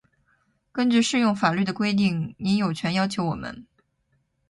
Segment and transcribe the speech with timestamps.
[0.71, 3.67] 根据适用法律的规定，您有权要求我们：